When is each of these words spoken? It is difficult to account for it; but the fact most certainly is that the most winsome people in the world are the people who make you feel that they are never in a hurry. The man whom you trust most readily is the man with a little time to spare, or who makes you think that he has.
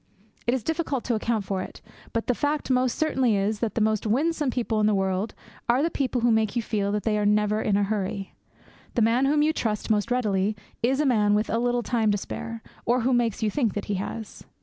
It 0.47 0.55
is 0.55 0.63
difficult 0.63 1.03
to 1.03 1.13
account 1.13 1.43
for 1.43 1.61
it; 1.61 1.79
but 2.11 2.25
the 2.25 2.33
fact 2.33 2.71
most 2.71 2.97
certainly 2.97 3.35
is 3.37 3.59
that 3.59 3.75
the 3.75 3.81
most 3.81 4.07
winsome 4.07 4.49
people 4.49 4.79
in 4.79 4.87
the 4.87 4.95
world 4.95 5.35
are 5.69 5.83
the 5.83 5.91
people 5.91 6.21
who 6.21 6.31
make 6.31 6.55
you 6.55 6.61
feel 6.63 6.91
that 6.93 7.03
they 7.03 7.19
are 7.19 7.23
never 7.27 7.61
in 7.61 7.77
a 7.77 7.83
hurry. 7.83 8.33
The 8.95 9.03
man 9.03 9.25
whom 9.25 9.43
you 9.43 9.53
trust 9.53 9.91
most 9.91 10.09
readily 10.09 10.55
is 10.81 10.97
the 10.97 11.05
man 11.05 11.35
with 11.35 11.51
a 11.51 11.59
little 11.59 11.83
time 11.83 12.09
to 12.09 12.17
spare, 12.17 12.63
or 12.83 13.01
who 13.01 13.13
makes 13.13 13.43
you 13.43 13.51
think 13.51 13.75
that 13.75 13.85
he 13.85 13.93
has. 14.01 14.43